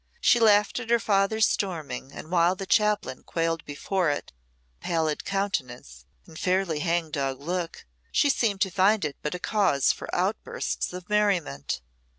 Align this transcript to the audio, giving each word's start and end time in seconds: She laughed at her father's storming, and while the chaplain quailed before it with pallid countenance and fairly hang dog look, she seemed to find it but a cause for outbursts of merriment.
She 0.19 0.39
laughed 0.39 0.79
at 0.79 0.89
her 0.89 0.97
father's 0.97 1.47
storming, 1.47 2.11
and 2.11 2.31
while 2.31 2.55
the 2.55 2.65
chaplain 2.65 3.21
quailed 3.21 3.63
before 3.65 4.09
it 4.09 4.31
with 4.31 4.79
pallid 4.79 5.23
countenance 5.25 6.05
and 6.25 6.39
fairly 6.39 6.79
hang 6.79 7.11
dog 7.11 7.39
look, 7.39 7.85
she 8.11 8.31
seemed 8.31 8.61
to 8.61 8.71
find 8.71 9.05
it 9.05 9.17
but 9.21 9.35
a 9.35 9.39
cause 9.39 9.91
for 9.91 10.09
outbursts 10.15 10.91
of 10.91 11.07
merriment. 11.07 11.81